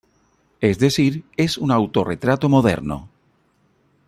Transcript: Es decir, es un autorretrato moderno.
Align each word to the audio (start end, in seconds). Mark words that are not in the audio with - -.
Es 0.61 0.79
decir, 0.79 1.25
es 1.37 1.59
un 1.59 1.69
autorretrato 1.71 2.49
moderno. 2.49 3.07